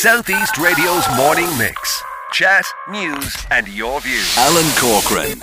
Southeast 0.00 0.56
Radio's 0.56 1.04
morning 1.14 1.46
mix. 1.58 2.02
Chat, 2.32 2.64
news, 2.88 3.36
and 3.50 3.68
your 3.68 4.00
views. 4.00 4.34
Alan 4.38 4.64
Corcoran. 4.78 5.42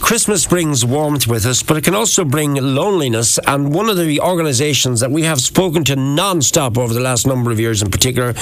Christmas 0.00 0.46
brings 0.46 0.82
warmth 0.82 1.26
with 1.26 1.44
us, 1.44 1.62
but 1.62 1.76
it 1.76 1.84
can 1.84 1.94
also 1.94 2.24
bring 2.24 2.54
loneliness. 2.54 3.38
And 3.46 3.74
one 3.74 3.90
of 3.90 3.98
the 3.98 4.18
organisations 4.18 5.00
that 5.00 5.10
we 5.10 5.24
have 5.24 5.42
spoken 5.42 5.84
to 5.84 5.94
non-stop 5.94 6.78
over 6.78 6.94
the 6.94 7.00
last 7.00 7.26
number 7.26 7.50
of 7.50 7.60
years, 7.60 7.82
in 7.82 7.90
particular, 7.90 8.32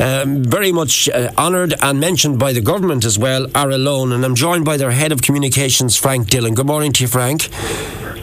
um, 0.00 0.42
very 0.42 0.72
much 0.72 1.08
uh, 1.10 1.30
honoured 1.38 1.74
and 1.80 2.00
mentioned 2.00 2.40
by 2.40 2.52
the 2.52 2.60
government 2.60 3.04
as 3.04 3.16
well, 3.20 3.46
are 3.54 3.70
Alone. 3.70 4.10
And 4.10 4.24
I'm 4.24 4.34
joined 4.34 4.64
by 4.64 4.76
their 4.76 4.90
head 4.90 5.12
of 5.12 5.22
communications, 5.22 5.96
Frank 5.96 6.28
Dillon. 6.28 6.54
Good 6.54 6.66
morning 6.66 6.92
to 6.94 7.04
you, 7.04 7.08
Frank. 7.08 7.48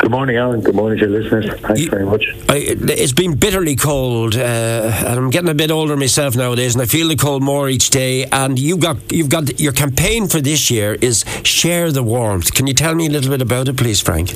Good 0.06 0.12
morning, 0.12 0.38
Alan. 0.38 0.62
Good 0.62 0.76
morning 0.76 1.00
to 1.00 1.10
your 1.10 1.20
listeners. 1.20 1.48
Thanks 1.62 1.82
you, 1.82 1.90
very 1.90 2.06
much. 2.06 2.24
I, 2.48 2.58
it's 2.60 3.12
been 3.12 3.34
bitterly 3.38 3.76
cold, 3.76 4.36
uh, 4.36 4.40
and 4.40 5.18
I'm 5.18 5.32
getting 5.32 5.50
a 5.50 5.56
bit 5.56 5.72
older 5.72 5.98
myself 5.98 6.36
nowadays, 6.36 6.76
and 6.76 6.84
I 6.84 6.86
feel 6.86 7.08
the 7.08 7.16
cold 7.16 7.42
more 7.42 7.70
each 7.70 7.90
day. 7.90 8.26
And 8.26 8.60
you 8.60 8.78
got 8.78 9.12
you've 9.12 9.30
got 9.30 9.60
your 9.60 9.72
campaign 9.72 10.28
for 10.28 10.40
this 10.40 10.70
year 10.70 10.94
is 11.02 11.26
share 11.42 11.92
the 11.92 12.04
warmth. 12.04 12.54
Can 12.54 12.68
you 12.68 12.76
tell 12.76 12.94
me 12.94 13.08
a 13.08 13.10
little 13.10 13.32
bit 13.32 13.42
about 13.42 13.68
it, 13.68 13.78
please, 13.78 14.00
Frank? 14.00 14.30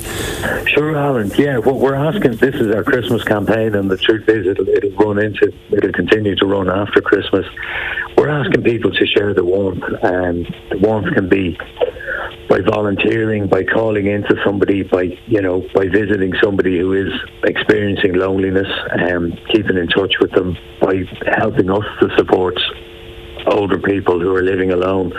Sure, 0.66 0.96
Alan. 0.96 1.30
Yeah, 1.38 1.58
what 1.58 1.76
we're 1.76 1.94
asking. 1.94 2.38
This 2.38 2.56
is 2.56 2.74
our 2.74 2.82
Christmas 2.82 3.22
campaign, 3.22 3.76
and 3.76 3.88
the 3.88 3.96
truth 3.96 4.28
is, 4.28 4.48
it'll, 4.48 4.68
it'll 4.68 4.90
run 4.96 5.20
into, 5.20 5.52
it'll 5.70 5.92
continue 5.92 6.34
to 6.34 6.46
run 6.46 6.68
after 6.68 7.00
Christmas. 7.00 7.46
We're 8.16 8.28
asking 8.28 8.64
people 8.64 8.90
to 8.90 9.06
share 9.06 9.34
the 9.34 9.44
warmth, 9.44 9.84
and 10.02 10.52
the 10.72 10.78
warmth 10.78 11.14
can 11.14 11.28
be 11.28 11.56
by 12.62 12.70
volunteering, 12.70 13.48
by 13.48 13.64
calling 13.64 14.06
into 14.06 14.34
somebody, 14.44 14.82
by 14.82 15.04
you 15.26 15.40
know, 15.40 15.62
by 15.74 15.86
visiting 15.86 16.32
somebody 16.42 16.78
who 16.78 16.92
is 16.92 17.12
experiencing 17.44 18.14
loneliness, 18.14 18.68
um, 18.92 19.32
keeping 19.52 19.76
in 19.76 19.88
touch 19.88 20.14
with 20.20 20.30
them, 20.32 20.56
by 20.80 21.02
helping 21.38 21.70
us 21.70 21.84
to 22.00 22.08
support 22.16 22.58
older 23.46 23.78
people 23.78 24.20
who 24.20 24.34
are 24.34 24.42
living 24.42 24.70
alone, 24.70 25.12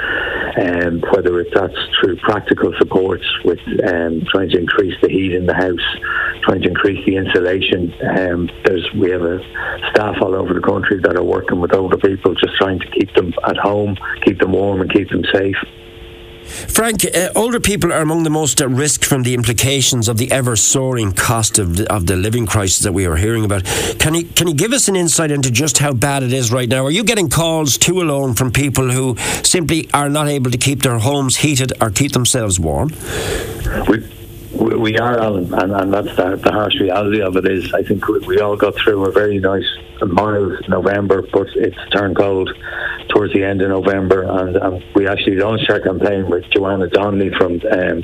um, 0.62 1.02
whether 1.14 1.40
it's 1.40 1.50
that's 1.56 1.74
through 2.00 2.16
practical 2.18 2.72
supports 2.78 3.26
with 3.44 3.60
um, 3.88 4.22
trying 4.32 4.50
to 4.50 4.60
increase 4.60 4.96
the 5.02 5.10
heat 5.10 5.34
in 5.34 5.46
the 5.46 5.56
house, 5.56 6.44
trying 6.44 6.62
to 6.62 6.70
increase 6.70 7.04
the 7.06 7.16
insulation. 7.16 7.94
Um, 8.18 8.50
there's 8.66 8.88
we 8.96 9.10
have 9.12 9.24
a 9.24 9.40
staff 9.92 10.16
all 10.22 10.36
over 10.36 10.54
the 10.54 10.62
country 10.62 11.00
that 11.04 11.18
are 11.18 11.24
working 11.24 11.60
with 11.60 11.74
older 11.74 11.98
people, 11.98 12.36
just 12.36 12.56
trying 12.58 12.80
to 12.80 12.88
keep 12.92 13.14
them 13.16 13.34
at 13.48 13.58
home, 13.58 13.98
keep 14.24 14.40
them 14.40 14.52
warm, 14.52 14.82
and 14.82 14.92
keep 14.92 15.10
them 15.10 15.24
safe. 15.34 15.58
Frank, 16.52 17.06
uh, 17.06 17.30
older 17.36 17.60
people 17.60 17.92
are 17.94 18.02
among 18.02 18.24
the 18.24 18.30
most 18.30 18.62
at 18.62 18.70
risk 18.70 19.04
from 19.04 19.24
the 19.24 19.34
implications 19.34 20.08
of 20.08 20.18
the 20.18 20.32
ever 20.32 20.56
soaring 20.56 21.12
cost 21.12 21.60
of 21.60 21.78
the, 21.78 21.94
of 21.94 22.08
the 22.08 22.16
living 22.16 22.46
crisis 22.46 22.80
that 22.80 22.94
we 22.94 23.06
are 23.06 23.16
hearing 23.16 23.46
about. 23.46 23.64
Can 24.00 24.14
you 24.16 24.26
can 24.26 24.48
you 24.48 24.54
give 24.54 24.74
us 24.74 24.88
an 24.88 24.96
insight 24.96 25.32
into 25.32 25.52
just 25.52 25.78
how 25.78 25.94
bad 25.94 26.24
it 26.24 26.34
is 26.34 26.52
right 26.52 26.70
now? 26.70 26.86
Are 26.86 26.92
you 26.92 27.04
getting 27.04 27.30
calls 27.30 27.78
to 27.80 28.02
alone 28.02 28.34
from 28.34 28.52
people 28.52 28.92
who 28.92 29.16
simply 29.44 29.90
are 29.94 30.10
not 30.10 30.28
able 30.28 30.52
to 30.52 30.58
keep 30.58 30.84
their 30.84 31.00
homes 31.00 31.38
heated 31.38 31.74
or 31.82 31.90
keep 31.90 32.12
themselves 32.12 32.60
warm? 32.60 32.90
We- 33.88 34.10
we 34.54 34.98
are, 34.98 35.18
Alan, 35.18 35.54
and, 35.54 35.72
and 35.72 35.94
that's 35.94 36.16
the, 36.16 36.36
the, 36.36 36.52
harsh 36.52 36.80
reality 36.80 37.22
of 37.22 37.36
it. 37.38 37.46
Is 37.46 37.74
I 37.74 37.84
think 37.84 38.08
we, 38.08 38.20
we 38.20 38.40
all 38.40 38.56
got 38.56 38.76
through 38.76 39.06
a 39.06 39.12
very 39.12 39.40
nice, 39.40 39.66
mild 40.02 40.54
November, 40.68 41.24
but 41.32 41.48
it's 41.56 41.78
turned 41.92 42.18
cold 42.18 42.50
towards 43.14 43.34
the 43.34 43.44
end 43.44 43.62
of 43.62 43.70
November, 43.70 44.24
and 44.24 44.58
um, 44.58 44.84
we 44.96 45.08
actually 45.08 45.36
launched 45.36 45.70
our 45.70 45.80
campaign 45.80 46.30
with 46.30 46.44
Joanna 46.52 46.88
Donnelly 46.88 47.32
from 47.38 47.54
um, 47.54 48.04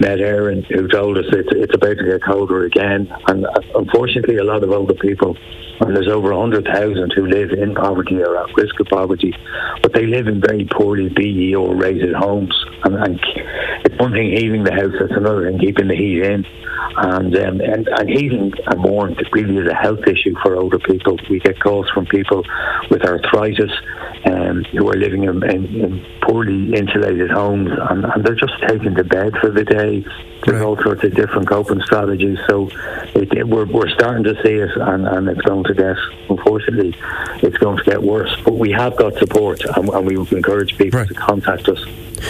Met 0.00 0.18
Éireann, 0.18 0.64
who 0.66 0.88
told 0.88 1.18
us 1.18 1.24
it's, 1.32 1.48
it's 1.52 1.74
about 1.74 1.98
to 1.98 2.04
get 2.04 2.22
colder 2.22 2.64
again, 2.64 3.12
and 3.28 3.46
uh, 3.46 3.60
unfortunately, 3.74 4.36
a 4.36 4.44
lot 4.44 4.62
of 4.62 4.70
older 4.70 4.94
people 4.94 5.36
and 5.80 5.96
there's 5.96 6.08
over 6.08 6.34
100,000 6.34 7.12
who 7.12 7.26
live 7.26 7.52
in 7.52 7.74
poverty 7.74 8.22
or 8.22 8.36
at 8.36 8.54
risk 8.56 8.78
of 8.80 8.86
poverty, 8.86 9.34
but 9.82 9.92
they 9.92 10.06
live 10.06 10.28
in 10.28 10.40
very 10.40 10.64
poorly 10.64 11.08
BER 11.08 11.74
rated 11.74 12.14
homes. 12.14 12.54
And, 12.84 12.94
and, 12.96 13.20
it's 13.84 13.98
one 13.98 14.12
thing 14.12 14.30
heating 14.30 14.64
the 14.64 14.72
house, 14.72 14.92
it's 15.00 15.16
another 15.16 15.50
thing 15.50 15.58
keeping 15.58 15.88
the 15.88 15.96
heat 15.96 16.22
in. 16.22 16.46
And, 16.96 17.34
um, 17.36 17.60
and, 17.60 17.88
and 17.88 18.10
heating 18.10 18.52
and 18.66 18.82
warmth 18.82 19.18
really 19.32 19.56
is 19.56 19.68
a 19.68 19.74
health 19.74 20.06
issue 20.06 20.34
for 20.42 20.56
older 20.56 20.78
people. 20.78 21.18
We 21.28 21.38
get 21.38 21.60
calls 21.60 21.88
from 21.90 22.06
people 22.06 22.44
with 22.90 23.04
arthritis 23.04 23.70
um, 24.24 24.64
who 24.72 24.88
are 24.90 24.96
living 24.96 25.24
in, 25.24 25.42
in, 25.48 25.66
in 25.66 26.06
poorly 26.22 26.74
insulated 26.74 27.30
homes 27.30 27.70
and, 27.90 28.04
and, 28.04 28.24
they're 28.24 28.34
just 28.34 28.60
taken 28.68 28.94
to 28.94 29.04
bed 29.04 29.32
for 29.40 29.50
the 29.50 29.64
day. 29.64 30.04
There's 30.44 30.60
right. 30.60 30.62
all 30.62 30.76
sorts 30.82 31.04
of 31.04 31.14
different 31.14 31.48
coping 31.48 31.80
strategies. 31.82 32.38
So 32.48 32.68
it, 33.14 33.32
it, 33.32 33.48
we're, 33.48 33.64
we're 33.66 33.88
starting 33.90 34.24
to 34.24 34.34
see 34.42 34.54
it 34.54 34.70
and, 34.76 35.06
and 35.06 35.28
it's 35.28 35.40
going 35.42 35.64
to 35.64 35.69
get, 35.74 35.96
unfortunately, 36.40 36.96
it's 37.42 37.56
going 37.58 37.76
to 37.78 37.84
get 37.84 38.02
worse. 38.02 38.34
But 38.44 38.54
we 38.54 38.70
have 38.72 38.96
got 38.96 39.14
support 39.16 39.64
and, 39.64 39.88
and 39.88 40.06
we 40.06 40.16
encourage 40.16 40.76
people 40.76 41.00
right. 41.00 41.08
to 41.08 41.14
contact 41.14 41.68
us. 41.68 41.84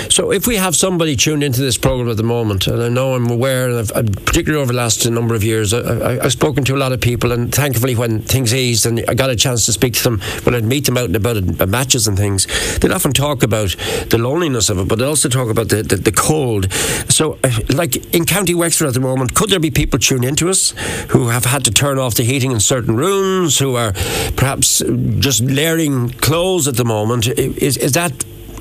So, 0.09 0.31
if 0.31 0.47
we 0.47 0.57
have 0.57 0.77
somebody 0.77 1.17
tuned 1.17 1.43
into 1.43 1.61
this 1.61 1.77
program 1.77 2.09
at 2.11 2.17
the 2.17 2.23
moment, 2.23 2.67
and 2.69 2.81
I 2.81 2.89
know 2.89 3.15
I'm 3.15 3.29
aware, 3.29 3.69
and 3.69 3.79
I've, 3.79 4.13
particularly 4.25 4.63
over 4.63 4.73
the 4.73 4.79
last 4.79 5.05
number 5.09 5.35
of 5.35 5.43
years, 5.43 5.75
I, 5.75 6.23
have 6.23 6.33
spoken 6.33 6.65
to 6.65 6.77
a 6.77 6.79
lot 6.79 6.93
of 6.93 7.01
people, 7.01 7.33
and 7.33 7.53
thankfully, 7.53 7.97
when 7.97 8.21
things 8.21 8.55
eased 8.55 8.87
and 8.87 9.05
I 9.09 9.15
got 9.15 9.31
a 9.31 9.37
chance 9.37 9.67
to 9.67 9.73
speak 9.73 9.95
to 9.95 10.03
them, 10.05 10.21
when 10.45 10.55
I'd 10.55 10.65
meet 10.65 10.87
them 10.87 10.97
out 10.97 11.07
and 11.07 11.17
about 11.17 11.37
at 11.39 11.69
matches 11.69 12.07
and 12.07 12.17
things, 12.17 12.47
they'd 12.79 12.93
often 12.93 13.13
talk 13.13 13.43
about 13.43 13.75
the 14.11 14.19
loneliness 14.19 14.71
of 14.71 14.79
it, 14.79 14.87
but 14.87 14.99
they 14.99 15.05
also 15.05 15.29
talk 15.29 15.51
about 15.51 15.71
the, 15.71 15.83
the, 15.83 15.97
the 15.97 16.13
cold. 16.13 16.73
So, 17.09 17.39
uh, 17.43 17.51
like 17.71 18.15
in 18.15 18.27
County 18.27 18.55
Wexford 18.55 18.89
at 18.89 18.95
the 18.95 19.01
moment, 19.01 19.35
could 19.35 19.51
there 19.51 19.61
be 19.61 19.73
people 19.73 19.99
tuned 19.99 20.25
into 20.25 20.49
us 20.49 20.71
who 21.11 21.29
have 21.29 21.47
had 21.47 21.65
to 21.65 21.73
turn 21.73 21.99
off 21.99 22.15
the 22.15 22.23
heating 22.23 22.53
in 22.53 22.61
certain 22.61 22.97
rooms, 22.97 23.59
who 23.59 23.75
are 23.75 23.93
perhaps 24.37 24.83
just 25.19 25.43
layering 25.43 26.11
clothes 26.11 26.69
at 26.69 26.77
the 26.77 26.85
moment? 26.85 27.27
Is, 27.27 27.77
is 27.77 27.93
that 27.93 28.13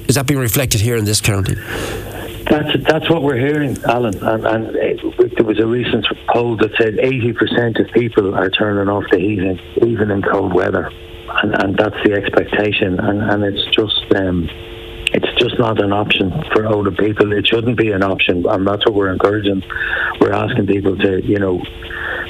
is 0.08 0.16
that 0.16 0.26
being 0.26 0.40
reflected 0.40 0.82
here 0.82 0.98
in 0.98 1.06
this 1.06 1.22
county? 1.22 1.56
That's 2.50 2.84
that's 2.88 3.10
what 3.10 3.22
we're 3.22 3.38
hearing, 3.38 3.78
Alan. 3.84 4.18
And, 4.24 4.46
and 4.48 4.76
it, 4.76 5.36
there 5.36 5.46
was 5.46 5.60
a 5.60 5.68
recent 5.68 6.06
poll 6.34 6.58
that 6.58 6.72
said 6.78 6.96
80% 6.96 7.80
of 7.80 7.92
people 7.94 8.34
are 8.34 8.50
turning 8.50 8.90
off 8.90 9.04
the 9.12 9.20
heating, 9.20 9.60
even 9.86 10.10
in 10.10 10.24
cold 10.24 10.54
weather, 10.54 10.92
and, 11.44 11.64
and 11.64 11.78
that's 11.78 11.96
the 12.04 12.14
expectation. 12.14 13.00
And, 13.00 13.22
and 13.22 13.44
it's 13.44 13.64
just 13.76 14.04
um, 14.16 14.50
it's 15.14 15.40
just 15.40 15.58
not 15.60 15.82
an 15.82 15.92
option 15.92 16.32
for 16.54 16.66
older 16.68 16.92
people. 16.92 17.34
It 17.34 17.48
shouldn't 17.48 17.78
be 17.78 17.92
an 17.92 18.04
option, 18.04 18.46
and 18.48 18.68
that's 18.68 18.86
what 18.86 18.94
we're 18.94 19.12
encouraging. 19.12 19.64
We're 20.20 20.34
asking 20.34 20.68
people 20.68 20.98
to, 20.98 21.26
you 21.26 21.40
know, 21.40 21.62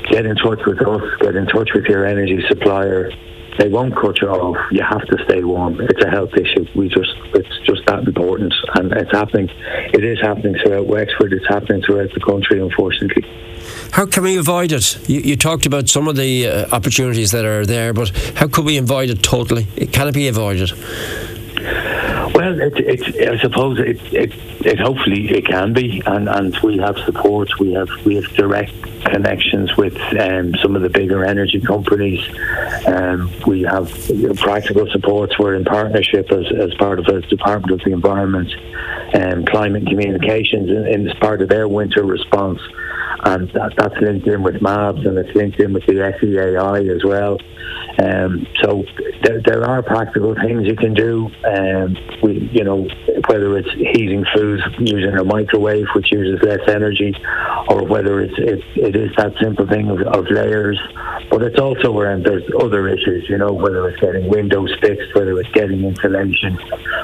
get 0.10 0.26
in 0.26 0.36
touch 0.36 0.60
with 0.66 0.82
us, 0.82 1.02
get 1.20 1.36
in 1.36 1.46
touch 1.48 1.70
with 1.74 1.86
your 1.86 2.06
energy 2.06 2.44
supplier, 2.48 3.12
they 3.60 3.68
won't 3.68 3.94
cut 3.94 4.22
you 4.22 4.30
off. 4.30 4.56
You 4.72 4.84
have 4.84 5.06
to 5.08 5.18
stay 5.26 5.44
warm. 5.44 5.82
It's 5.82 6.02
a 6.04 6.10
health 6.10 6.32
issue. 6.34 6.66
We 6.76 6.88
just 6.88 7.12
it's 7.34 7.60
just 7.66 7.86
that 7.88 8.08
important, 8.08 8.54
and 8.76 8.92
it's 8.94 9.12
happening. 9.12 9.50
It 9.94 10.04
is 10.04 10.20
happening 10.22 10.56
throughout 10.64 10.88
Wexford. 10.88 11.34
It's 11.34 11.48
happening 11.48 11.82
throughout 11.84 12.14
the 12.14 12.22
country, 12.22 12.62
unfortunately. 12.62 13.24
How 13.92 14.06
can 14.06 14.24
we 14.24 14.38
avoid 14.38 14.72
it? 14.72 15.10
You, 15.10 15.20
you 15.20 15.36
talked 15.36 15.66
about 15.66 15.90
some 15.90 16.08
of 16.08 16.16
the 16.16 16.48
uh, 16.48 16.76
opportunities 16.76 17.32
that 17.32 17.44
are 17.44 17.66
there, 17.66 17.92
but 17.94 18.10
how 18.36 18.48
could 18.48 18.64
we 18.64 18.78
avoid 18.78 19.10
it 19.10 19.22
totally? 19.24 19.66
Can 19.88 20.08
it 20.08 20.14
be 20.14 20.30
avoided? 20.30 20.72
Well, 22.34 22.60
it, 22.62 22.80
it, 22.80 23.30
I 23.30 23.38
suppose 23.40 23.80
it, 23.80 24.02
it, 24.14 24.34
it 24.66 24.80
hopefully 24.80 25.30
it 25.30 25.46
can 25.46 25.74
be, 25.74 26.02
and, 26.06 26.30
and 26.30 26.58
we 26.60 26.78
have 26.78 26.98
support. 27.00 27.60
We 27.60 27.74
have 27.74 27.90
we 28.06 28.16
have 28.16 28.26
direct 28.36 28.74
connections 29.06 29.76
with 29.78 29.98
um, 30.20 30.54
some 30.62 30.76
of 30.76 30.82
the 30.82 30.90
bigger 30.90 31.24
energy 31.26 31.60
companies. 31.60 32.20
Um, 32.88 33.32
we 33.46 33.62
have 33.62 33.92
practical 34.38 34.88
supports. 34.92 35.38
We're 35.40 35.56
in 35.56 35.66
partnership 35.66 36.32
as, 36.32 36.46
as 36.58 36.74
part 36.76 37.00
of 37.00 37.06
the 37.06 37.22
Department 37.22 37.80
of 37.80 37.86
the 37.86 37.94
Environment 37.94 38.50
and 39.14 39.48
Climate 39.50 39.88
Communications 39.88 40.70
in, 40.70 40.88
in 40.88 41.10
part 41.20 41.42
of 41.42 41.50
their 41.50 41.68
winter 41.68 42.04
response 42.04 42.60
and 43.24 43.50
that, 43.50 43.74
that's 43.78 43.96
linked 43.98 44.28
in 44.28 44.44
with 44.44 44.62
MABS 44.62 45.06
and 45.06 45.18
it's 45.18 45.36
linked 45.36 45.60
in 45.60 45.74
with 45.74 45.86
the 45.86 45.94
SEAI 45.94 46.96
as 46.96 47.04
well. 47.04 47.38
Um, 48.02 48.48
so 48.62 48.84
there, 49.24 49.42
there, 49.42 49.64
are 49.66 49.84
practical 49.84 50.34
things 50.36 50.66
you 50.66 50.76
can 50.76 50.94
do. 50.94 51.30
Um, 51.46 51.98
we, 52.24 52.50
you 52.54 52.64
know, 52.64 52.88
whether 53.30 53.56
it's 53.60 53.72
heating 53.74 54.26
food 54.36 54.60
using 54.80 55.16
a 55.16 55.24
microwave, 55.24 55.86
which 55.94 56.12
uses 56.12 56.42
less 56.42 56.68
energy, 56.68 57.16
or 57.68 57.86
whether 57.86 58.22
it's 58.22 58.34
it, 58.40 58.60
it 58.76 58.96
is 58.96 59.12
that 59.18 59.32
simple 59.40 59.68
thing 59.68 59.88
of, 59.88 60.02
of 60.02 60.26
layers. 60.32 60.80
But 61.30 61.44
it's 61.44 61.60
also 61.60 61.96
around 61.96 62.26
there's 62.26 62.44
other 62.60 62.88
issues, 62.88 63.30
you 63.30 63.38
know, 63.38 63.54
whether 63.54 63.88
it's 63.88 64.00
getting 64.00 64.28
windows 64.28 64.76
fixed, 64.82 65.14
whether 65.14 65.40
it's 65.40 65.52
getting 65.52 65.84
insulation 65.84 66.58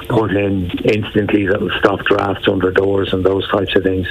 put 0.09 0.31
in 0.35 0.71
instantly 0.83 1.45
that 1.45 1.61
will 1.61 1.77
stop 1.77 1.99
drafts 2.05 2.47
under 2.47 2.71
doors 2.71 3.13
and 3.13 3.23
those 3.23 3.47
types 3.49 3.75
of 3.75 3.83
things. 3.83 4.07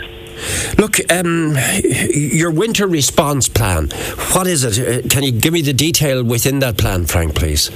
Look, 0.78 1.00
um, 1.12 1.56
your 1.82 2.52
winter 2.52 2.86
response 2.86 3.48
plan, 3.48 3.88
what 4.32 4.46
is 4.46 4.62
it? 4.62 5.04
Uh, 5.04 5.08
can 5.08 5.24
you 5.24 5.32
give 5.32 5.52
me 5.52 5.62
the 5.62 5.72
detail 5.72 6.22
within 6.22 6.60
that 6.60 6.76
plan, 6.76 7.06
Frank, 7.06 7.34
please? 7.34 7.70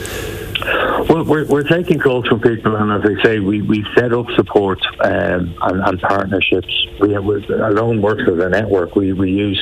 Well, 1.08 1.25
we're, 1.25 1.46
we're 1.46 1.62
taking 1.62 1.99
calls 1.99 2.26
from 2.26 2.40
people, 2.40 2.76
and 2.76 2.93
as 2.93 3.10
I 3.10 3.22
say, 3.25 3.38
we, 3.38 3.62
we 3.62 3.82
set 3.96 4.12
up 4.12 4.26
support 4.37 4.78
um, 5.00 5.56
and, 5.62 5.81
and, 5.82 6.00
partnerships. 6.02 6.87
We 7.00 7.14
have, 7.14 7.25
Alone 7.25 8.02
works 8.02 8.25
as 8.31 8.38
a 8.38 8.49
network. 8.50 8.94
We, 8.94 9.14
we 9.14 9.32
use 9.32 9.58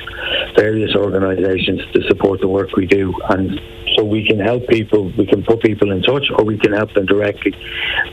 various 0.56 0.96
organisations 0.96 1.82
to 1.94 2.02
support 2.08 2.40
the 2.40 2.48
work 2.48 2.74
we 2.74 2.86
do, 2.86 3.14
and 3.30 3.60
so 3.96 4.04
we 4.04 4.26
can 4.26 4.40
help 4.40 4.66
people. 4.66 5.12
We 5.16 5.24
can 5.24 5.44
put 5.44 5.62
people 5.62 5.92
in 5.92 6.02
touch, 6.02 6.24
or 6.36 6.44
we 6.44 6.58
can 6.58 6.72
help 6.72 6.92
them 6.94 7.06
directly. 7.06 7.54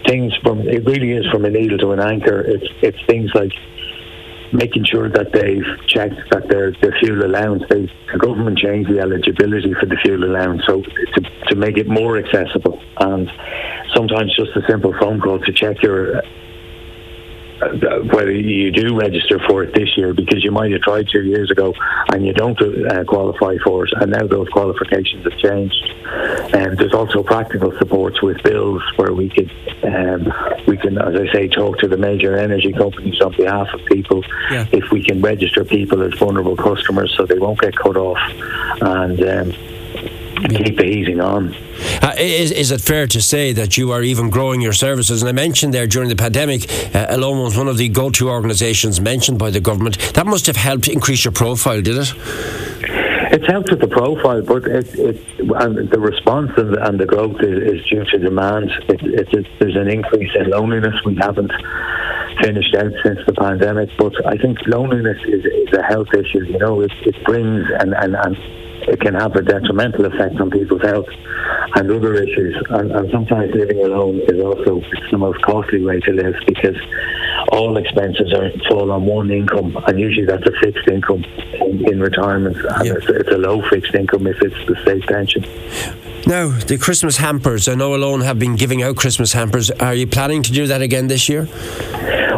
Things 0.06 0.32
from 0.44 0.62
it 0.68 0.86
really 0.86 1.14
is 1.14 1.26
from 1.32 1.46
a 1.46 1.50
needle 1.50 1.80
to 1.80 1.92
an 1.92 2.00
anchor. 2.00 2.40
It's 2.42 2.68
it's 2.84 3.00
things 3.08 3.32
like 3.34 3.52
making 4.54 4.86
sure 4.86 5.10
that 5.10 5.34
they've 5.34 5.66
checked 5.88 6.16
that 6.32 6.48
their, 6.50 6.72
their 6.82 6.96
fuel 7.00 7.26
allowance, 7.26 7.64
they, 7.70 7.92
the 8.12 8.20
government 8.20 8.58
changed 8.58 8.90
the 8.90 9.00
eligibility 9.00 9.74
for 9.80 9.86
the 9.86 9.98
fuel 10.04 10.24
allowance 10.24 10.62
so 10.68 10.82
to, 10.82 11.22
to 11.48 11.56
make 11.56 11.78
it 11.78 11.88
more 11.88 12.18
accessible. 12.18 12.82
And 13.00 13.30
sometimes 13.96 14.36
just 14.36 14.56
a 14.56 14.62
simple 14.68 14.94
phone 15.00 15.20
call 15.20 15.40
to 15.40 15.54
check 15.54 15.82
your 15.82 16.22
whether 18.12 18.32
you 18.32 18.72
do 18.72 18.98
register 18.98 19.40
for 19.48 19.64
it 19.64 19.74
this 19.74 19.98
year 19.98 20.14
because 20.14 20.44
you 20.44 20.52
might 20.52 20.72
have 20.72 20.82
tried 20.82 21.08
two 21.10 21.24
years 21.24 21.52
ago 21.52 21.74
and 22.12 22.26
you 22.26 22.34
don't 22.34 22.60
uh, 22.62 23.04
qualify 23.06 23.56
for 23.64 23.86
it, 23.86 23.94
and 24.00 24.12
now 24.12 24.26
those 24.28 24.48
qualifications 24.50 25.24
have 25.24 25.38
changed. 25.40 25.76
And 26.54 26.70
um, 26.70 26.76
there's 26.76 26.94
also 26.94 27.24
practical 27.24 27.72
supports 27.78 28.22
with 28.22 28.42
bills 28.44 28.82
where 28.98 29.14
we 29.14 29.30
could 29.30 29.52
um, 29.84 30.32
we 30.68 30.78
can, 30.78 30.98
as 30.98 31.16
I 31.16 31.32
say, 31.34 31.48
talk 31.48 31.80
to 31.80 31.88
the 31.88 31.98
major 31.98 32.38
energy 32.38 32.72
companies 32.72 33.20
on 33.22 33.36
behalf 33.36 33.68
of 33.74 33.86
people 33.86 34.24
yeah. 34.52 34.66
if 34.72 34.92
we 34.92 35.04
can 35.04 35.22
register 35.22 35.66
people 35.66 36.02
as 36.04 36.14
vulnerable 36.20 36.56
customers 36.56 37.14
so 37.18 37.26
they 37.26 37.40
won't 37.40 37.60
get 37.60 37.76
cut 37.76 37.98
off 37.98 38.20
and. 38.82 39.22
Um, 39.24 39.73
keep 40.50 40.78
the 40.78 40.84
heating 40.84 41.20
on. 41.20 41.54
Uh, 42.02 42.14
is, 42.18 42.52
is 42.52 42.72
it 42.72 42.82
fair 42.82 43.08
to 43.08 43.22
say 43.22 43.54
that 43.54 43.78
you 43.78 43.92
are 43.92 44.02
even 44.02 44.30
growing 44.30 44.62
your 44.62 44.74
services? 44.74 45.22
And 45.22 45.30
I 45.30 45.32
mentioned 45.32 45.74
there 45.74 45.88
during 45.88 46.10
the 46.10 46.16
pandemic, 46.16 46.70
uh, 46.96 47.08
Alone 47.10 47.44
was 47.44 47.58
one 47.58 47.68
of 47.68 47.78
the 47.78 47.90
go 47.90 48.10
to 48.12 48.30
organisations 48.30 49.00
mentioned 49.00 49.40
by 49.40 49.50
the 49.50 49.60
government. 49.60 49.98
That 50.14 50.26
must 50.26 50.48
have 50.48 50.58
helped 50.58 50.88
increase 50.88 51.24
your 51.26 51.32
profile, 51.32 51.82
did 51.82 51.98
it? 51.98 52.14
It's 53.34 53.48
helped 53.48 53.72
with 53.72 53.80
the 53.80 53.88
profile, 53.88 54.44
but 54.44 54.66
it, 54.66 54.94
it 54.94 55.20
and 55.40 55.90
the 55.90 56.00
response 56.00 56.52
and, 56.56 56.76
and 56.76 57.00
the 57.00 57.06
growth 57.06 57.42
is, 57.42 57.80
is, 57.80 57.86
due 57.88 58.06
to 58.06 58.18
demand. 58.20 58.70
It, 58.88 59.02
it, 59.02 59.48
there's 59.60 59.76
an 59.76 59.88
increase 59.88 60.30
in 60.36 60.52
loneliness. 60.52 60.94
We 61.04 61.16
haven't 61.16 61.52
finished 62.44 62.76
out 62.76 62.92
since 63.04 63.20
the 63.26 63.34
pandemic, 63.34 63.90
but 63.98 64.14
I 64.28 64.38
think 64.38 64.60
loneliness 64.68 65.18
is, 65.26 65.46
is 65.46 65.74
a 65.74 65.82
health 65.82 66.14
issue. 66.14 66.46
You 66.46 66.60
know, 66.60 66.82
it, 66.82 66.92
it 67.02 67.24
brings 67.26 67.66
and, 67.80 67.96
and, 67.96 68.16
and 68.16 68.38
it 68.88 69.00
can 69.00 69.14
have 69.16 69.36
a 69.36 69.42
detrimental 69.42 70.06
effect 70.06 70.40
on 70.40 70.50
people's 70.50 70.82
health 70.82 71.08
and 71.76 71.92
other 71.92 72.14
issues. 72.16 72.56
And, 72.70 72.92
and 72.92 73.12
sometimes 73.12 73.54
living 73.54 73.84
alone 73.84 74.22
is 74.28 74.40
also 74.44 74.82
the 75.12 75.18
most 75.18 75.42
costly 75.42 75.84
way 75.84 76.00
to 76.02 76.12
live 76.12 76.36
because 76.48 76.78
all 77.52 77.78
expenses 77.78 78.34
are 78.34 78.50
fall 78.70 78.92
on 78.92 79.06
one 79.06 79.32
income, 79.32 79.78
and 79.88 80.00
usually 80.00 80.26
that's 80.26 80.46
a 80.46 80.52
fixed 80.62 80.88
income 80.88 81.24
in, 81.62 81.88
in 81.94 82.00
retirement, 82.00 82.58
and 82.58 82.88
it's, 82.88 83.06
it's 83.10 83.30
a 83.30 83.38
low 83.38 83.62
fixed 83.70 83.94
income 83.94 84.28
if 84.28 84.42
it's 84.42 84.56
the 84.68 84.76
state 84.82 85.06
pension. 85.08 85.44
Now, 86.26 86.58
the 86.58 86.78
Christmas 86.78 87.18
hampers. 87.18 87.68
I 87.68 87.76
know 87.76 87.96
Alone 87.96 88.22
have 88.22 88.40
been 88.40 88.56
giving 88.56 88.82
out 88.82 88.96
Christmas 88.96 89.34
hampers. 89.34 89.70
Are 89.72 89.94
you 89.94 90.08
planning 90.08 90.42
to 90.44 90.52
do 90.54 90.68
that 90.68 90.82
again 90.82 91.08
this 91.08 91.28
year? 91.28 91.48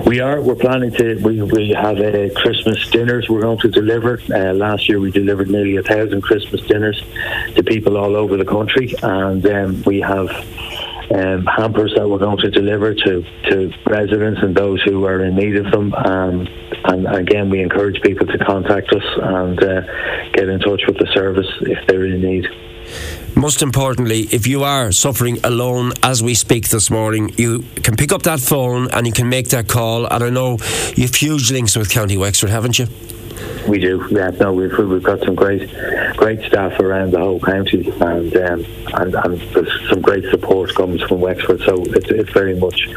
We 0.04 0.20
are. 0.20 0.42
We're 0.42 0.56
planning 0.56 0.92
to. 0.92 1.16
We, 1.24 1.42
we 1.42 1.70
have 1.70 2.00
uh, 2.00 2.30
Christmas 2.36 2.90
dinners 2.90 3.30
we're 3.30 3.42
going 3.42 3.60
to 3.60 3.70
deliver. 3.70 4.20
Uh, 4.34 4.54
last 4.54 4.90
year 4.90 5.00
we 5.00 5.10
delivered 5.10 5.50
nearly 5.50 5.78
a 5.78 5.84
thousand 5.84 6.22
Christmas 6.22 6.62
dinners 6.62 7.02
to 7.56 7.64
people 7.64 7.98
all 7.98 8.16
over 8.16 8.36
the 8.36 8.46
country, 8.46 8.94
and 9.02 9.46
um, 9.48 9.84
we 9.84 10.02
have 10.02 10.30
um, 11.16 11.46
hampers 11.46 11.94
that 11.96 12.08
we're 12.08 12.18
going 12.18 12.38
to 12.38 12.52
deliver 12.52 12.94
to, 12.94 13.24
to 13.50 13.74
residents 13.88 14.42
and 14.42 14.56
those 14.56 14.82
who 14.84 15.06
are 15.06 15.24
in 15.24 15.36
need 15.36 15.56
of 15.56 15.72
them. 15.72 15.94
Um, 15.94 16.48
and 16.86 17.08
again, 17.08 17.50
we 17.50 17.62
encourage 17.62 18.02
people 18.02 18.28
to 18.28 18.38
contact 18.40 18.92
us 18.92 19.04
and 19.22 19.64
uh, 19.64 19.82
get 20.34 20.50
in 20.50 20.60
touch 20.60 20.82
with 20.88 20.98
the 20.98 21.08
service 21.14 21.48
if 21.62 21.88
they're 21.88 22.06
in 22.06 22.22
need 22.22 22.48
most 23.36 23.62
importantly, 23.62 24.22
if 24.32 24.48
you 24.48 24.64
are 24.64 24.92
suffering 24.92 25.40
alone 25.44 25.94
as 26.04 26.24
we 26.24 26.34
speak 26.34 26.70
this 26.70 26.90
morning, 26.90 27.32
you 27.38 27.64
can 27.84 27.96
pick 27.96 28.12
up 28.12 28.24
that 28.24 28.40
phone 28.40 28.90
and 28.92 29.06
you 29.06 29.14
can 29.14 29.30
make 29.30 29.50
that 29.50 29.68
call. 29.68 30.06
And 30.06 30.24
I 30.24 30.30
know 30.30 30.58
you've 30.96 31.16
huge 31.16 31.52
links 31.52 31.76
with 31.76 31.90
County 31.90 32.18
Wexford, 32.18 32.50
haven't 32.50 32.80
you? 32.80 32.88
We 33.68 33.80
do. 33.80 34.08
Yeah, 34.12 34.30
no, 34.30 34.54
we've 34.54 34.78
we've 34.78 35.04
got 35.04 35.20
some 35.22 35.36
great, 35.36 35.70
great 36.16 36.46
staff 36.46 36.80
around 36.80 37.12
the 37.12 37.20
whole 37.20 37.40
county, 37.40 37.90
and 38.00 38.36
um, 38.38 38.66
and, 38.94 39.16
and 39.16 39.68
some 39.90 40.02
great 40.02 40.24
support 40.32 40.74
comes 40.76 41.02
from 41.02 41.20
Wexford. 41.20 41.62
So 41.62 41.84
it's 41.84 42.10
it's 42.12 42.30
very 42.32 42.56
much 42.56 42.88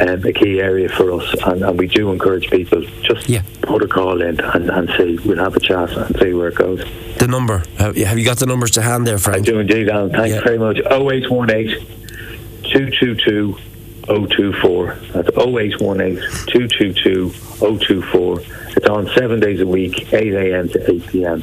um, 0.00 0.24
a 0.24 0.32
key 0.32 0.60
area 0.60 0.88
for 0.88 1.12
us, 1.12 1.34
and, 1.46 1.62
and 1.62 1.78
we 1.78 1.86
do 1.86 2.12
encourage 2.12 2.50
people 2.50 2.82
just 3.02 3.28
yeah. 3.28 3.42
put 3.62 3.82
a 3.82 3.88
call 3.88 4.22
in 4.22 4.40
and, 4.40 4.70
and 4.70 4.90
see. 4.96 5.18
We'll 5.24 5.38
have 5.38 5.56
a 5.56 5.60
chat 5.60 5.90
and 5.90 6.16
see 6.18 6.32
where 6.32 6.48
it 6.48 6.54
goes. 6.54 6.84
The 7.18 7.28
number 7.28 7.62
have 7.78 7.96
you 7.96 8.24
got 8.24 8.38
the 8.38 8.46
numbers 8.46 8.72
to 8.72 8.82
hand 8.82 9.06
there, 9.06 9.18
Frank? 9.18 9.42
I 9.42 9.50
do 9.50 9.58
indeed, 9.58 9.88
Alan. 9.88 10.10
Thanks 10.10 10.34
yeah. 10.34 10.42
very 10.42 10.58
much. 10.58 10.78
0818 10.78 11.86
222 12.62 13.56
024. 14.06 14.94
That's 15.12 15.28
0818 15.36 16.16
222 16.46 17.30
024. 17.58 18.40
It's 18.76 18.86
on 18.88 19.08
seven 19.16 19.40
days 19.40 19.60
a 19.60 19.66
week, 19.66 20.12
8 20.12 20.34
a.m. 20.34 20.68
to 20.70 20.90
8 20.90 21.06
p.m. 21.06 21.42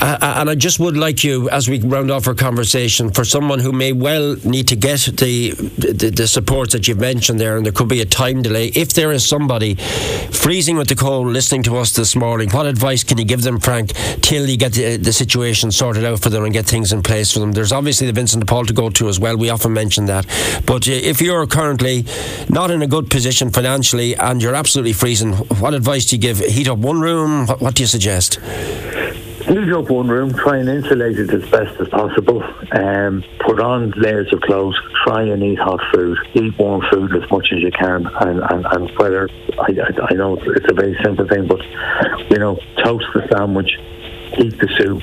Uh, 0.00 0.34
and 0.36 0.48
I 0.48 0.54
just 0.54 0.80
would 0.80 0.96
like 0.96 1.22
you, 1.24 1.50
as 1.50 1.68
we 1.68 1.78
round 1.80 2.10
off 2.10 2.26
our 2.26 2.34
conversation, 2.34 3.10
for 3.10 3.24
someone 3.24 3.58
who 3.58 3.70
may 3.70 3.92
well 3.92 4.36
need 4.44 4.68
to 4.68 4.76
get 4.76 5.00
the, 5.00 5.50
the, 5.50 6.10
the 6.10 6.26
support 6.26 6.70
that 6.70 6.88
you've 6.88 6.98
mentioned 6.98 7.38
there, 7.38 7.56
and 7.56 7.66
there 7.66 7.72
could 7.72 7.88
be 7.88 8.00
a 8.00 8.06
time 8.06 8.40
delay. 8.40 8.68
If 8.68 8.94
there 8.94 9.12
is 9.12 9.28
somebody 9.28 9.74
freezing 9.74 10.76
with 10.76 10.88
the 10.88 10.94
cold 10.94 11.26
listening 11.26 11.62
to 11.64 11.76
us 11.76 11.92
this 11.92 12.16
morning, 12.16 12.48
what 12.50 12.66
advice 12.66 13.04
can 13.04 13.18
you 13.18 13.24
give 13.24 13.42
them, 13.42 13.60
Frank, 13.60 13.92
till 14.22 14.48
you 14.48 14.56
get 14.56 14.72
the, 14.72 14.96
the 14.96 15.12
situation 15.12 15.70
sorted 15.70 16.04
out 16.04 16.20
for 16.20 16.30
them 16.30 16.44
and 16.44 16.52
get 16.52 16.66
things 16.66 16.92
in 16.92 17.02
place 17.02 17.32
for 17.32 17.40
them? 17.40 17.52
There's 17.52 17.72
obviously 17.72 18.06
the 18.06 18.14
Vincent 18.14 18.40
de 18.40 18.46
Paul 18.46 18.64
to 18.66 18.72
go 18.72 18.88
to 18.88 19.08
as 19.08 19.20
well. 19.20 19.36
We 19.36 19.50
often 19.50 19.74
mention 19.74 20.06
that. 20.06 20.26
But 20.66 20.88
uh, 20.88 20.92
if 20.92 21.20
you're 21.20 21.46
currently 21.46 22.06
not 22.48 22.70
in 22.70 22.80
a 22.80 22.86
good 22.86 23.10
position 23.10 23.50
financially 23.50 24.16
and 24.16 24.40
you're 24.42 24.54
absolutely 24.54 24.94
freezing, 24.94 25.34
what 25.34 25.74
advice 25.74 26.06
do 26.06 26.16
you 26.16 26.22
give? 26.22 26.38
Heat 26.38 26.68
up 26.68 26.78
one 26.78 27.00
room? 27.00 27.46
What, 27.46 27.60
what 27.60 27.74
do 27.74 27.82
you 27.82 27.86
suggest? 27.86 28.38
Heat 29.40 29.72
up 29.72 29.88
one 29.88 30.08
room, 30.08 30.34
try 30.34 30.58
and 30.58 30.68
insulate 30.68 31.18
it 31.18 31.32
as 31.32 31.48
best 31.48 31.80
as 31.80 31.88
possible. 31.88 32.42
Um, 32.72 33.24
put 33.40 33.58
on 33.58 33.90
layers 33.92 34.30
of 34.34 34.42
clothes, 34.42 34.78
try 35.04 35.22
and 35.22 35.42
eat 35.42 35.58
hot 35.58 35.80
food, 35.94 36.18
eat 36.34 36.56
warm 36.58 36.82
food 36.92 37.16
as 37.16 37.28
much 37.30 37.48
as 37.52 37.60
you 37.60 37.70
can. 37.70 38.06
And, 38.06 38.42
and, 38.42 38.66
and 38.66 38.90
whether, 38.98 39.30
I, 39.58 39.72
I 40.10 40.14
know 40.14 40.36
it's 40.36 40.70
a 40.70 40.74
very 40.74 40.94
simple 41.02 41.26
thing, 41.26 41.46
but, 41.46 41.64
you 42.30 42.38
know, 42.38 42.58
toast 42.84 43.06
the 43.14 43.26
sandwich, 43.32 43.78
eat 44.38 44.58
the 44.58 44.68
soup, 44.78 45.02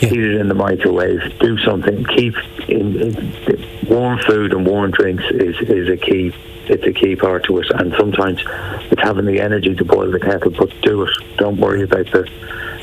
yeah. 0.00 0.08
heat 0.08 0.18
it 0.18 0.40
in 0.40 0.48
the 0.48 0.54
microwave, 0.54 1.38
do 1.38 1.58
something. 1.58 2.04
Keep 2.16 2.36
in, 2.68 3.00
in, 3.02 3.86
warm 3.86 4.18
food 4.20 4.54
and 4.54 4.66
warm 4.66 4.92
drinks 4.92 5.24
is, 5.30 5.56
is 5.68 5.88
a 5.90 5.96
key. 5.96 6.34
It's 6.70 6.84
a 6.84 6.92
key 6.92 7.16
part 7.16 7.44
to 7.44 7.58
it, 7.60 7.70
and 7.70 7.94
sometimes 7.98 8.40
it's 8.90 9.00
having 9.00 9.24
the 9.24 9.40
energy 9.40 9.74
to 9.74 9.84
boil 9.86 10.10
the 10.10 10.20
kettle. 10.20 10.50
But 10.50 10.70
do 10.82 11.02
it. 11.02 11.10
Don't 11.38 11.56
worry 11.56 11.82
about 11.82 12.10
the 12.12 12.28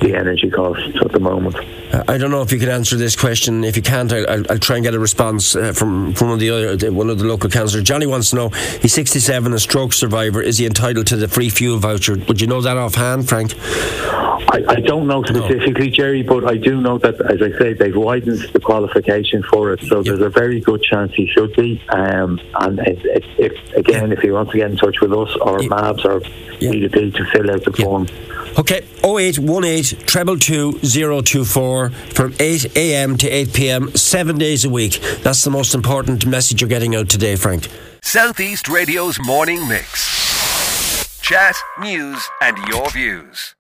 the 0.02 0.16
energy 0.16 0.50
costs 0.50 0.98
at 1.02 1.12
the 1.12 1.20
moment. 1.20 1.56
Uh, 1.94 2.04
I 2.08 2.18
don't 2.18 2.32
know 2.32 2.42
if 2.42 2.52
you 2.52 2.60
can 2.60 2.70
answer 2.70 2.96
this 2.96 3.16
question. 3.16 3.64
If 3.64 3.76
you 3.76 3.82
can't, 3.82 4.12
I'll, 4.12 4.44
I'll 4.50 4.60
try 4.60 4.78
and 4.78 4.84
get 4.84 4.94
a 4.94 5.00
response 5.00 5.56
uh, 5.56 5.72
from, 5.74 6.14
from 6.14 6.30
one 6.30 6.36
of 6.36 6.40
the 6.40 6.50
other, 6.50 6.92
one 6.92 7.10
of 7.10 7.20
the 7.20 7.26
local 7.26 7.50
councillors. 7.50 7.84
Johnny 7.84 8.06
wants 8.06 8.32
to 8.32 8.36
know: 8.36 8.50
He's 8.50 8.94
67, 8.94 9.54
a 9.54 9.60
stroke 9.60 9.94
survivor. 9.94 10.42
Is 10.42 10.58
he 10.58 10.66
entitled 10.66 11.08
to 11.08 11.16
the 11.16 11.28
free 11.28 11.50
fuel 11.50 11.78
voucher? 11.78 12.18
Would 12.28 12.42
you 12.42 12.48
know 12.48 12.62
that 12.62 12.78
offhand, 12.78 13.30
Frank? 13.30 13.54
I, 14.56 14.64
I 14.68 14.80
don't 14.80 15.08
know 15.08 15.24
specifically, 15.24 15.90
no. 15.90 15.96
Jerry, 15.96 16.24
but 16.24 16.50
I 16.50 16.58
do 16.58 16.80
know 16.80 16.98
that, 17.00 17.20
as 17.22 17.42
I 17.42 17.58
say, 17.58 17.74
they've 17.74 17.96
widened 17.96 18.40
the 18.54 18.60
qualification 18.60 19.44
for 19.44 19.74
it, 19.74 19.82
so 19.82 19.98
yep. 19.98 20.06
there's 20.06 20.22
a 20.22 20.30
very 20.30 20.62
good 20.62 20.84
chance 20.84 21.14
he 21.14 21.28
should 21.28 21.56
be. 21.56 21.82
Um, 21.90 22.40
and 22.60 22.80
if, 22.80 23.24
if, 23.38 23.76
again, 23.76 24.12
if 24.12 24.20
he 24.20 24.32
wants 24.32 24.52
to 24.52 24.58
get 24.58 24.72
in 24.72 24.78
touch 24.78 25.02
with 25.02 25.14
us 25.14 25.36
or 25.42 25.62
yep. 25.62 25.72
MABS 25.72 26.06
or 26.06 26.22
yep. 26.60 26.74
EDP 26.74 27.16
to 27.16 27.26
fill 27.26 27.52
out 27.52 27.64
the 27.64 27.72
yep. 27.72 27.86
form. 27.86 28.08
Okay, 28.58 28.86
0818 29.04 30.06
treble 30.06 30.40
two 30.40 30.80
zero 30.80 31.22
two 31.22 31.44
four 31.44 31.90
from 31.90 32.34
8 32.40 32.78
a.m. 32.78 33.18
to 33.18 33.28
8 33.28 33.54
p.m. 33.54 33.96
seven 33.96 34.38
days 34.38 34.64
a 34.64 34.70
week. 34.70 35.02
That's 35.24 35.44
the 35.44 35.52
most 35.52 35.76
important 35.76 36.26
message 36.26 36.62
you're 36.62 36.70
getting 36.70 36.96
out 36.96 37.10
today, 37.10 37.36
Frank. 37.36 37.68
Southeast 38.02 38.70
Radio's 38.70 39.20
morning 39.20 39.68
mix. 39.68 41.20
Chat, 41.22 41.56
news, 41.82 42.24
and 42.42 42.58
your 42.70 42.90
views. 42.92 43.55